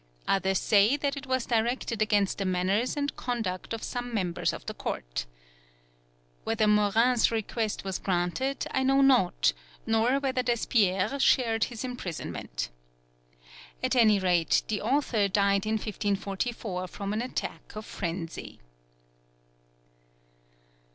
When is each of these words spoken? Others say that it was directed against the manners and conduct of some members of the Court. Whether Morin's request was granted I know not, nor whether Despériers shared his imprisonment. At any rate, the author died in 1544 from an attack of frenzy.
Others 0.27 0.57
say 0.57 0.97
that 0.97 1.15
it 1.15 1.27
was 1.27 1.45
directed 1.45 2.01
against 2.01 2.39
the 2.39 2.45
manners 2.45 2.97
and 2.97 3.15
conduct 3.15 3.71
of 3.71 3.83
some 3.83 4.11
members 4.11 4.51
of 4.51 4.65
the 4.65 4.73
Court. 4.73 5.27
Whether 6.43 6.65
Morin's 6.65 7.29
request 7.29 7.83
was 7.83 7.99
granted 7.99 8.65
I 8.71 8.81
know 8.81 9.01
not, 9.01 9.53
nor 9.85 10.19
whether 10.19 10.41
Despériers 10.41 11.21
shared 11.21 11.65
his 11.65 11.83
imprisonment. 11.83 12.71
At 13.83 13.95
any 13.95 14.17
rate, 14.17 14.63
the 14.69 14.81
author 14.81 15.27
died 15.27 15.67
in 15.67 15.73
1544 15.73 16.87
from 16.87 17.13
an 17.13 17.21
attack 17.21 17.75
of 17.75 17.85
frenzy. 17.85 18.59